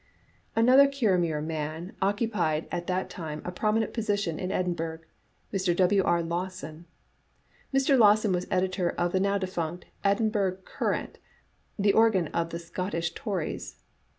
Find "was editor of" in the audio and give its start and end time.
8.31-9.11